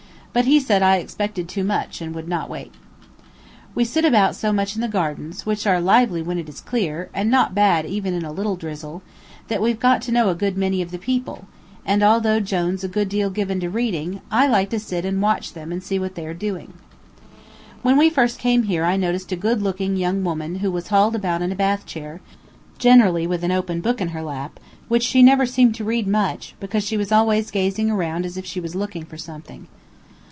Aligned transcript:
but 0.33 0.45
he 0.45 0.61
said 0.61 0.81
I 0.81 0.95
expected 0.95 1.49
too 1.49 1.65
much, 1.65 1.99
and 1.99 2.15
would 2.15 2.25
not 2.29 2.49
wait. 2.49 2.73
We 3.75 3.83
sit 3.83 4.05
about 4.05 4.33
so 4.33 4.53
much 4.53 4.75
in 4.75 4.81
the 4.81 4.87
gardens, 4.87 5.45
which 5.45 5.67
are 5.67 5.81
lively 5.81 6.21
when 6.21 6.37
it 6.37 6.47
is 6.47 6.61
clear, 6.61 7.09
and 7.13 7.29
not 7.29 7.53
bad 7.53 7.85
even 7.85 8.13
in 8.13 8.23
a 8.23 8.31
little 8.31 8.55
drizzle, 8.55 9.03
that 9.49 9.61
we've 9.61 9.77
got 9.77 10.01
to 10.03 10.11
know 10.13 10.29
a 10.29 10.33
good 10.35 10.55
many 10.55 10.81
of 10.81 10.91
the 10.91 10.97
people; 10.97 11.47
and 11.85 12.01
although 12.01 12.39
Jone's 12.39 12.81
a 12.81 12.87
good 12.87 13.09
deal 13.09 13.29
given 13.29 13.59
to 13.59 13.69
reading, 13.69 14.21
I 14.31 14.47
like 14.47 14.69
to 14.69 14.79
sit 14.79 15.03
and 15.03 15.21
watch 15.21 15.51
them 15.51 15.69
and 15.69 15.83
see 15.83 15.99
what 15.99 16.15
they 16.15 16.25
are 16.25 16.33
doing. 16.33 16.75
When 17.81 17.97
we 17.97 18.09
first 18.09 18.39
came 18.39 18.63
here 18.63 18.85
I 18.85 18.95
noticed 18.95 19.33
a 19.33 19.35
good 19.35 19.61
looking 19.61 19.97
young 19.97 20.23
woman 20.23 20.59
who 20.59 20.71
was 20.71 20.87
hauled 20.87 21.13
about 21.13 21.41
in 21.41 21.51
a 21.51 21.55
bath 21.55 21.85
chair, 21.85 22.21
generally 22.77 23.27
with 23.27 23.43
an 23.43 23.51
open 23.51 23.81
book 23.81 23.99
in 23.99 24.07
her 24.15 24.21
lap, 24.23 24.61
which 24.87 25.03
she 25.03 25.21
never 25.21 25.45
seemed 25.45 25.75
to 25.75 25.83
read 25.83 26.07
much, 26.07 26.55
because 26.61 26.85
she 26.85 26.95
was 26.95 27.11
always 27.11 27.51
gazing 27.51 27.91
around 27.91 28.25
as 28.25 28.37
if 28.37 28.45
she 28.45 28.61
was 28.61 28.75
looking 28.75 29.03
for 29.03 29.17
something. 29.17 29.67